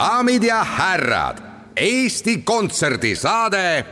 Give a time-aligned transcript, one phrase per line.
[0.00, 1.36] daamid ja härrad,
[1.76, 3.84] Eesti Kontserdi saade.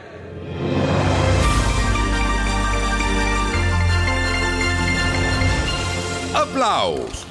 [6.34, 7.26] aplaus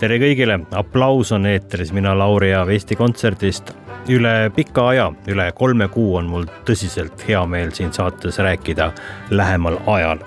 [0.00, 3.74] tere kõigile, aplaus on eetris, mina Lauri Aav Eesti Kontserdist.
[4.08, 8.92] üle pika aja, üle kolme kuu on mul tõsiselt hea meel siin saates rääkida
[9.30, 10.18] lähemal ajal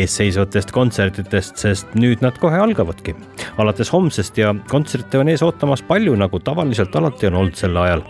[0.00, 3.14] eesseisvatest kontsertidest, sest nüüd nad kohe algavadki.
[3.58, 8.02] alates homsest ja kontserte on ees ootamas palju, nagu tavaliselt alati on olnud sel ajal.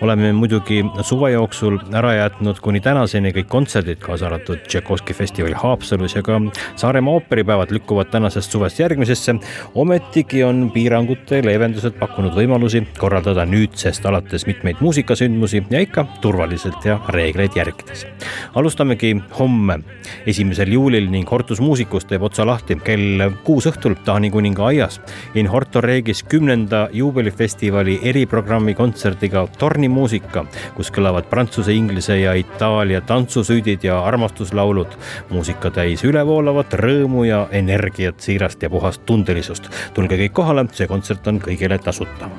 [0.00, 6.16] oleme muidugi suve jooksul ära jätnud kuni tänaseni kõik kontserdid, kaasa arvatud Tšaikovski festival Haapsalus
[6.16, 6.40] ja ka
[6.76, 9.34] Saaremaa ooperipäevad lükkuvad tänasest suvest järgmisesse.
[9.74, 17.00] ometigi on piirangute leevendused pakkunud võimalusi korraldada nüüdsest alates mitmeid muusikasündmusi ja ikka turvaliselt ja
[17.08, 18.06] reegleid järgides.
[18.54, 19.78] alustamegi homme,
[20.26, 24.96] esimesel juulil ning Hortus Musicus teeb otsa lahti kell kuus õhtul Taani kuninga aias.
[25.38, 30.42] In Horto Regis kümnenda juubelifestivali eriprogrammi kontserdiga Tornimuusika,
[30.74, 34.96] kus kõlavad prantsuse, inglise ja itaalia tantsusüüdid ja armastuslaulud.
[35.30, 39.70] muusika täis ülevoolavat rõõmu ja energiat, siirast ja puhast tundelisust.
[39.94, 42.30] tulge kõik kohale, see kontsert on kõigile tasuta.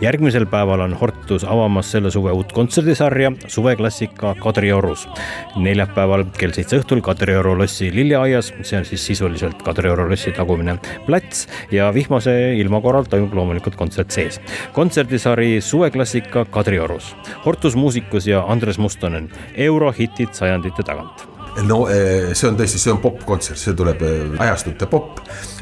[0.00, 5.08] järgmisel päeval on Hortus avamas selle suve uut kontserdisarja Suveklassika Kadriorus.
[5.56, 10.78] neljapäeval kell seitse õhtul Kadrioru lossi Lilleaia aias, see on siis sisuliselt Kadrioru lossi tagumine
[11.06, 14.40] plats ja vihmase ilma korral toimub loomulikult kontsert sees.
[14.72, 22.56] kontserdisari Suveklassika Kadriorus, Hortus Muusikus ja Andres Mustonen, eurohitid sajandite tagant no eh, see on
[22.58, 25.20] tõesti, see on popp-kontsert, see tuleb eh, ajastute popp.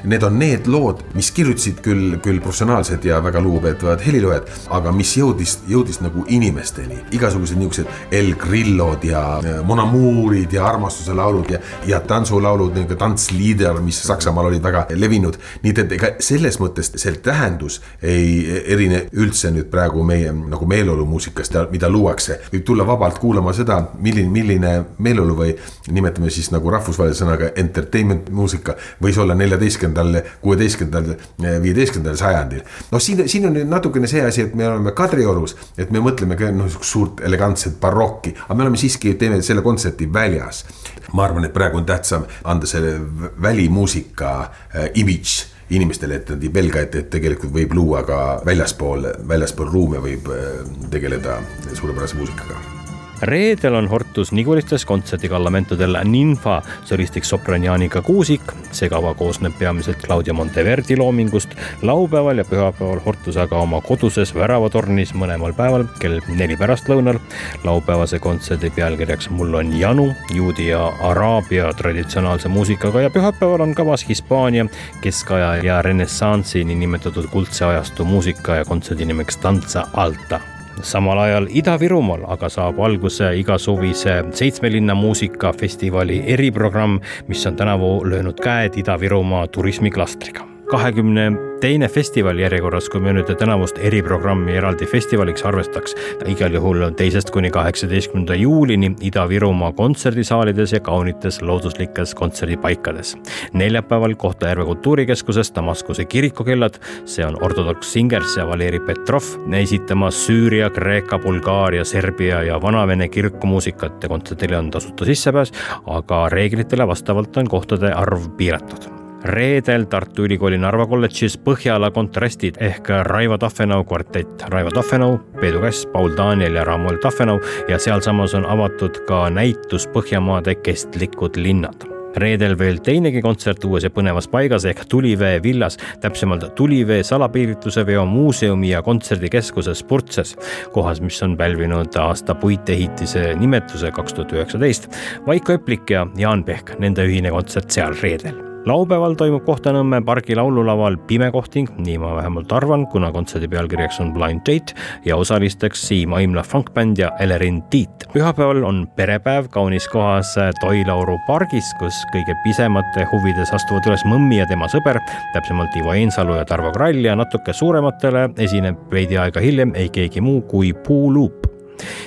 [0.08, 5.12] Need on need lood, mis kirjutasid küll, küll professionaalsed ja väga lugupeetavad heliloojad, aga mis
[5.18, 6.98] jõudis, jõudis nagu inimesteni.
[7.14, 12.98] igasugused niisugused El Grillod ja eh, Mon Amourid ja armastuse laulud ja, ja tantsulaulud, niisugune
[12.98, 15.38] tantsliider, mis Saksamaal olid väga levinud.
[15.62, 21.56] nii et ega selles mõttes see tähendus ei erine üldse nüüd praegu meie nagu meeleolumuusikast,
[21.70, 22.40] mida luuakse.
[22.52, 25.54] võib tulla vabalt kuulama seda, milline, milline meeleolu või
[25.90, 31.16] nimetame siis nagu rahvusvahelise sõnaga entertainment muusika, võis olla neljateistkümnendal, kuueteistkümnendal,
[31.62, 32.62] viieteistkümnendal sajandil.
[32.92, 36.38] noh, siin, siin on nüüd natukene see asi, et me oleme Kadriorus, et me mõtleme
[36.38, 40.64] ka noh, niisugust suurt elegantset barokki, aga me oleme siiski, teeme selle kontserti väljas.
[41.12, 42.94] ma arvan, et praegu on tähtsam anda selle
[43.42, 49.08] välimuusika äh, imidž inimestele, et nad ei pelga, et, et tegelikult võib luua ka väljaspool,
[49.28, 51.40] väljaspool ruume võib äh, tegeleda
[51.72, 52.81] suurepärase muusikaga
[53.22, 58.42] reedel on Hortus Nigulistes kontserdigallamentudel Ninfa solistiks sopran Jaanika Kuusik.
[58.72, 61.54] see kava koosneb peamiselt Claudia Monteverdi loomingust.
[61.82, 67.18] laupäeval ja pühapäeval Hortus aga oma koduses Väravatornis mõlemal päeval kell neli pärastlõunal.
[67.64, 74.08] laupäevase kontserdi pealkirjaks Mul on janu juudi ja araabia traditsionaalse muusikaga ja pühapäeval on kavas
[74.08, 74.66] Hispaania
[75.00, 80.40] keskaja ja renessansi niinimetatud kuldse ajastu muusika ja kontserdi nimeks Tantsa Alta
[80.80, 88.40] samal ajal Ida-Virumaal aga saab alguse igasuvise seitsme linna muusikafestivali eriprogramm, mis on tänavu löönud
[88.40, 95.94] käed Ida-Virumaa turismiklastriga kahekümne teine festival järjekorras, kui me nüüd tänavust eriprogrammi eraldi festivaliks arvestaks.
[96.26, 103.16] igal juhul teisest kuni kaheksateistkümnenda juulini Ida-Virumaa kontserdisaalides ja kaunites looduslikes kontserdipaikades.
[103.52, 109.22] neljapäeval Kohtla-Järve kultuurikeskuses Damaskuse kirikukellad, see on ortodoks Singers ja Valeri Petrov
[109.60, 115.52] esitamas Süüria, Kreeka, Bulgaaria, Serbia ja Vana-Vene kirikumuusikat ja kontserdile on tasuta sissepääs,
[115.86, 122.90] aga reeglitele vastavalt on kohtade arv piiratud reedel Tartu Ülikooli Narva kolledžis Põhjala kontrastid ehk
[123.08, 124.44] Raivo Tafenau kvartett.
[124.50, 127.38] Raivo Tafenau, Peedu Kass, Paul Daniel ja Ramuel Tafenau
[127.68, 133.90] ja sealsamas on avatud ka näitus Põhjamaade kestlikud linnad reedel veel teinegi kontsert uues ja
[133.92, 140.36] põnevas paigas ehk Tulivee villas, täpsemalt Tulivee salapiirituse veo muuseumi ja kontserdikeskuses Purtses,
[140.76, 144.88] kohas, mis on pälvinud aasta puitehitise nimetuse kaks tuhat üheksateist.
[145.26, 150.96] Vaiko Eplik ja Jaan Pehk, nende ühine kontsert seal reedel laupäeval toimub Kohtla-Nõmme pargi laululaval
[151.06, 156.12] Pime kohting, nii ma vähemalt arvan, kuna kontserdi pealkirjaks on Blind Date ja osalisteks Siim
[156.12, 158.06] Aimla funkbänd ja Elerin Tiit.
[158.12, 164.46] pühapäeval on perepäev kaunis kohas Toilauru pargis, kus kõige pisemate huvides astuvad üles Mõmmi ja
[164.46, 165.00] tema sõber,
[165.32, 170.20] täpsemalt Ivo Eensalu ja Tarvo Krall ja natuke suurematele esineb veidi aega hiljem ei keegi
[170.20, 171.51] muu kui Puuluup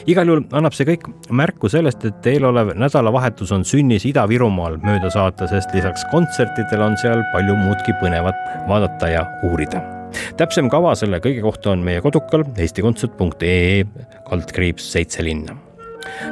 [0.09, 5.49] igal juhul annab see kõik märku sellest, et eelolev nädalavahetus on sünnis Ida-Virumaal mööda saata,
[5.49, 9.83] sest lisaks kontsertidele on seal palju muudki põnevat vaadata ja uurida.
[10.39, 13.83] Täpsem kava selle kõige kohta on meie kodukal eestikontsert.ee
[14.29, 15.57] kaldkriips seitse linna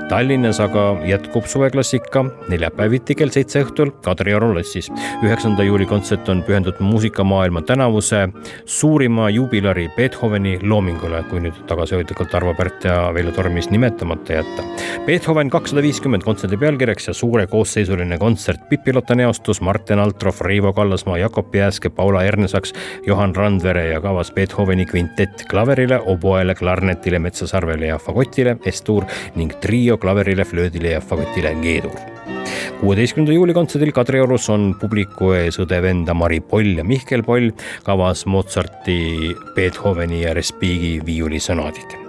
[0.10, 4.92] Tallinnas aga jätkub suveklassika neljapäeviti kell seitse õhtul Kadrioru lossis.
[5.24, 8.28] üheksanda juuli kontsert on pühendatud muusikamaailma tänavuse
[8.66, 14.66] suurima juubilari Beethoveni loomingule, kui nüüd tagasihoidlikult Arvo Pärt ja Veljo Tormis nimetamata jätta.
[15.06, 21.18] Beethoven kakssada viiskümmend kontserdi pealkirjaks ja suure koosseisuline kontsert Pipi-Lotta Neostus, Martin Altrov, Reivo Kallasmaa,
[21.18, 22.74] Jakob Jääske, Paula Ernesaks,
[23.08, 29.06] Johan Randvere ja kavas Beethoveni kvintett klaverile, oboele, klarnetile, metsasarvele ja fagotile, estuur
[29.36, 31.96] ning trio klaverile, flöödile ja fagotile G-dur.
[32.82, 37.52] kuueteistkümnenda juuli kontserdil Kadriorus on publiku ees õde-venda Mari Poll ja Mihkel Poll,
[37.88, 42.03] kavas Mozarti, Beethoveni ja Respighi viiulisõnaadid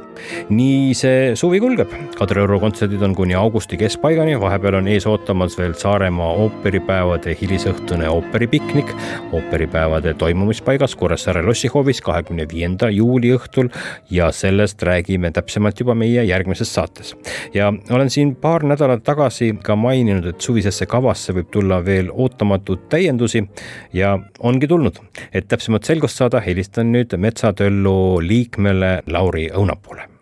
[0.49, 1.93] nii see suvi kulgeb.
[2.19, 8.93] Kadrioru kontserdid on kuni augusti keskpaigani, vahepeal on ees ootamas veel Saaremaa ooperipäevade hilisõhtune ooperipiknik
[9.33, 13.71] ooperipäevade toimumispaigas Kuressaare lossihoovis kahekümne viienda juuli õhtul
[14.11, 17.17] ja sellest räägime täpsemalt juba meie järgmises saates.
[17.55, 22.89] ja olen siin paar nädalat tagasi ka maininud, et suvisesse kavasse võib tulla veel ootamatuid
[22.89, 23.45] täiendusi
[23.93, 24.99] ja ongi tulnud.
[25.33, 30.14] et täpsemalt selgust saada, helistan nüüd Metsatöllu liikmele Lauri Õunapuule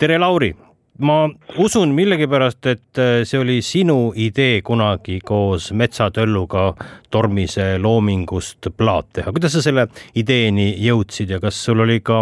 [0.00, 0.54] tere, Lauri!
[1.00, 1.28] ma
[1.60, 6.74] usun millegipärast, et äh, see oli sinu idee kunagi koos Metsatölluga
[7.12, 9.32] Tormise loomingust plaat teha.
[9.32, 9.86] kuidas sa selle
[10.16, 12.20] ideeni jõudsid ja kas sul oli ka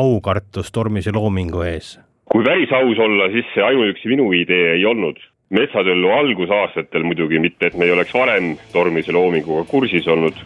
[0.00, 1.96] aukartus Tormise loomingu ees?
[2.30, 5.18] kui päris aus olla, siis see ainuüksi minu idee ei olnud.
[5.50, 10.38] metsatöllu algusaastatel muidugi mitte, et me ei oleks varem Tormise loominguga kursis olnud,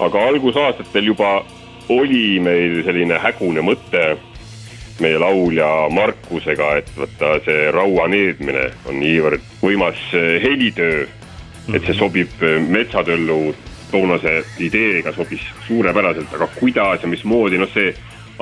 [0.00, 1.38] aga algusaastatel juba
[1.88, 4.12] oli meil selline hägune mõte
[5.02, 11.04] meie laulja Markusega, et vaata see raua needmine on niivõrd võimas eh, helitöö,
[11.72, 11.98] et see mhm.
[11.98, 13.54] sobib eh, metsatöllu
[13.92, 17.92] toonase ideega sobis suurepäraselt, aga kuidas ja mismoodi, noh, see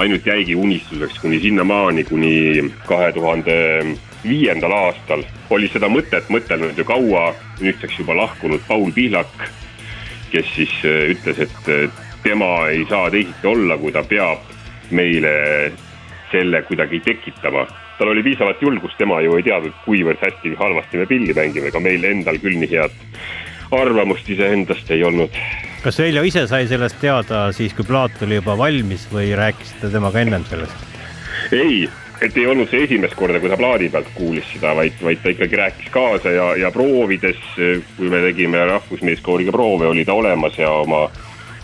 [0.00, 2.34] ainult jäigi unistuseks kuni sinnamaani, kuni
[2.86, 3.56] kahe tuhande
[4.22, 9.48] viiendal aastal oli seda mõtet mõtelnud ju kaua, nüüdseks juba lahkunud Paul Pihlak,
[10.30, 14.44] kes siis eh, ütles, et tema ei saa teisiti olla, kui ta peab
[14.90, 15.72] meile
[16.32, 17.66] selle kuidagi tekitama.
[17.98, 21.68] tal oli piisavalt julgust, tema ju ei teadnud, kuivõrd hästi või halvasti me pilli mängime,
[21.68, 22.94] ega meil endal küll nii head
[23.70, 25.36] arvamust iseendast ei olnud.
[25.82, 30.20] kas Veljo ise sai sellest teada siis, kui plaat oli juba valmis või rääkisite temaga
[30.20, 30.88] ennem sellest?
[31.52, 31.88] ei,
[32.20, 35.32] et ei olnud see esimest korda, kui ta plaadi pealt kuulis seda, vaid, vaid ta
[35.32, 37.40] ikkagi rääkis kaasa ja, ja proovides,
[37.96, 41.06] kui me tegime rahvusmeeskooriga proove, oli ta olemas ja oma,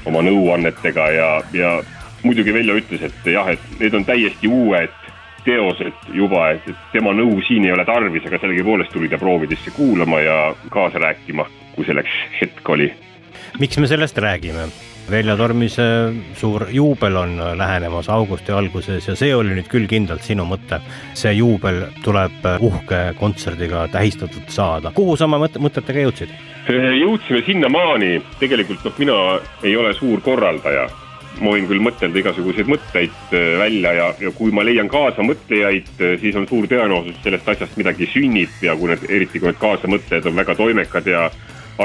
[0.06, 1.76] oma nõuannetega ja, ja
[2.22, 4.92] muidugi Veljo ütles, et jah, et need on täiesti uued
[5.46, 9.72] teosed juba, et, et tema nõu siin ei ole tarvis, aga sellegipoolest tuli ta proovidesse
[9.76, 10.40] kuulama ja
[10.74, 11.46] kaasa rääkima,
[11.76, 12.90] kui selleks hetk oli.
[13.60, 14.68] miks me sellest räägime?
[15.10, 15.84] Veljo Tormise
[16.34, 20.80] suur juubel on lähenemas augusti alguses ja see oli nüüd küll kindlalt sinu mõte.
[21.14, 24.90] see juubel tuleb uhke kontserdiga tähistatud saada.
[24.90, 26.34] kuhu sa oma mõt mõtetega jõudsid?
[26.98, 29.18] jõudsime sinnamaani, tegelikult noh, mina
[29.62, 30.88] ei ole suur korraldaja
[31.40, 36.14] ma võin küll mõtelda igasuguseid mõtteid äh, välja ja, ja kui ma leian kaasamõtlejaid, äh,
[36.22, 40.30] siis on suur tõenäosus sellest asjast midagi sünnib ja kui need, eriti kui need kaasamõtlejad
[40.30, 41.26] on väga toimekad ja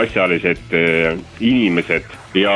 [0.01, 2.07] asjalised äh, inimesed
[2.39, 2.55] ja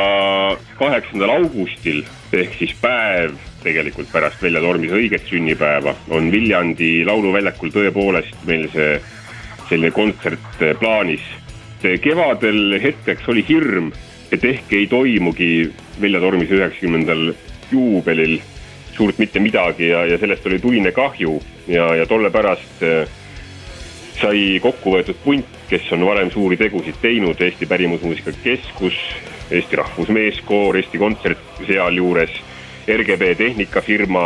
[0.80, 2.04] kaheksandal augustil
[2.36, 9.00] ehk siis päev tegelikult pärast Velja Tormise õiget sünnipäeva on Viljandi lauluväljakul tõepoolest meil see
[9.70, 11.24] selline kontsert plaanis.
[12.02, 13.90] kevadel hetkeks oli hirm,
[14.32, 15.50] et ehk ei toimugi
[16.02, 17.34] Velja Tormise üheksakümnendal
[17.72, 18.40] juubelil
[18.96, 21.38] suurt mitte midagi ja, ja sellest oli tuline kahju
[21.68, 23.08] ja, ja tolle pärast äh,
[24.20, 28.96] sai kokku võetud punt, kes on varem suuri tegusid teinud, Eesti Pärimusmuusika Keskus,
[29.52, 32.32] Eesti Rahvusmeeskoor, Eesti Kontsert sealjuures,
[32.88, 34.26] RGB tehnikafirma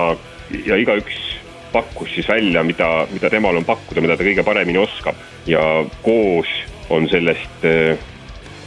[0.66, 1.18] ja igaüks
[1.74, 5.18] pakkus siis välja, mida, mida temal on pakkuda, mida ta kõige paremini oskab.
[5.50, 5.62] Ja
[6.06, 6.50] koos
[6.90, 7.98] on sellest äh,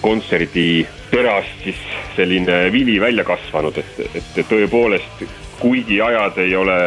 [0.03, 1.81] kontserdi terast siis
[2.17, 5.25] selline vili välja kasvanud, et, et tõepoolest,
[5.61, 6.79] kuigi ajad ei ole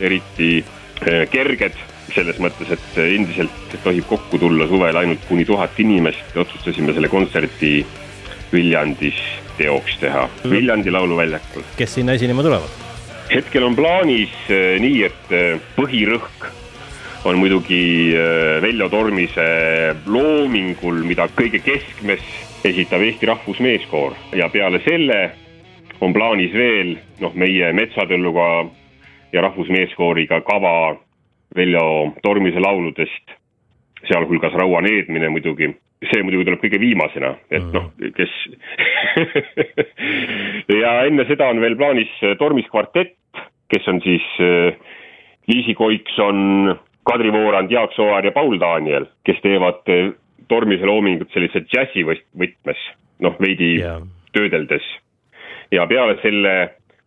[0.00, 1.78] eriti eh, kerged,
[2.12, 7.80] selles mõttes, et endiselt tohib kokku tulla suvel ainult kuni tuhat inimest, otsustasime selle kontserti
[8.52, 9.18] Viljandis
[9.58, 11.66] teoks teha, Viljandi lauluväljakul.
[11.76, 12.86] kes sinna esinema tulevad?
[13.28, 16.54] hetkel on plaanis eh, nii, et eh, põhirõhk
[17.28, 18.14] on muidugi
[18.62, 19.44] Veljo Tormise
[20.06, 22.22] loomingul, mida kõige keskmes
[22.64, 24.12] esitab Eesti Rahvusmeeskoor.
[24.34, 25.18] Ja peale selle
[26.00, 28.48] on plaanis veel noh, meie Metsatõlluga
[29.32, 30.96] ja Rahvusmeeskooriga kava
[31.56, 33.36] Veljo Tormise lauludest,
[34.08, 35.70] sealhulgas Raua needmine muidugi,
[36.10, 38.34] see muidugi tuleb kõige viimasena, et noh, kes
[40.82, 43.16] ja enne seda on veel plaanis Tormis kvartett,
[43.72, 44.76] kes on siis äh,
[45.48, 46.76] Liisi Koikson,
[47.08, 49.80] Kadri Voorand, Jaak Sooäär ja Paul Daniel, kes teevad
[50.48, 52.80] tormise loomingut sellises džässi võtmes,
[53.24, 54.02] noh veidi yeah.
[54.32, 54.84] töödeldes.
[55.72, 56.54] ja peale selle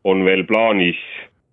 [0.04, 1.00] on veel plaanis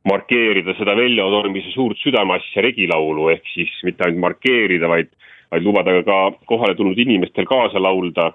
[0.09, 5.11] markeerida seda Veljo Tormise suurt südameasja regilaulu, ehk siis mitte ainult markeerida, vaid,
[5.53, 6.19] vaid lubada ka
[6.49, 8.33] kohale tulnud inimestel kaasa laulda.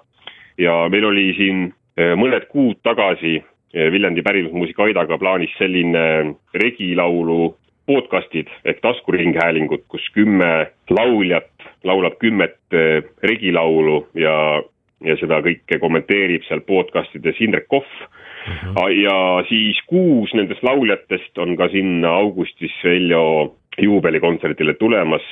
[0.58, 1.64] ja meil oli siin
[1.98, 7.56] eh, mõned kuud tagasi eh, Viljandi pärimusmuusika Aidaga plaanis selline regilaulu
[7.86, 11.50] podcast'id ehk taskuringhäälingud, kus kümme lauljat
[11.84, 14.62] laulab kümmet eh, regilaulu ja,
[15.04, 18.54] ja seda kõike kommenteerib seal podcast ides Indrek Kohv mm.
[18.54, 19.02] -hmm.
[19.02, 25.22] ja siis kuus nendest lauljatest on ka sinna augustis Veljo juubelikontserdile tulemas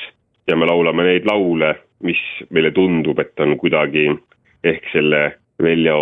[0.46, 4.08] ja me laulame neid laule, mis meile tundub, et on kuidagi
[4.64, 5.32] ehk selle
[5.62, 6.00] Veljo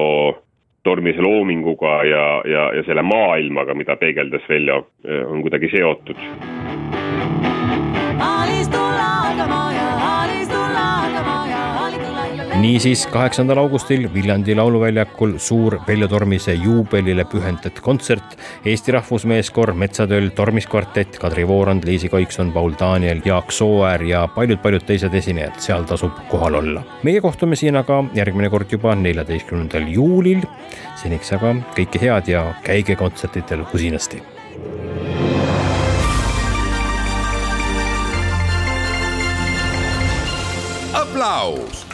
[0.82, 6.16] tormise loominguga ja, ja, ja selle maailmaga, mida peegeldas Veljo, eh, on kuidagi seotud.
[12.60, 18.36] Niisiis, kaheksandal augustil Viljandi lauluväljakul suur Veljo Tormise juubelile pühendatud kontsert.
[18.64, 24.84] Eesti Rahvusmeeskoor, Metsatööl, Tormis kvartett, Kadri Voorand, Liisi Koikson, Paul Daniel, Jaak Sooäär ja paljud-paljud
[24.86, 26.82] teised esinejad, seal tasub kohal olla.
[27.02, 30.42] meie kohtume siin aga järgmine kord juba neljateistkümnendal juulil.
[31.02, 34.22] seniks aga kõike head ja käige kontsertidel usinasti
[40.92, 41.89] aplaus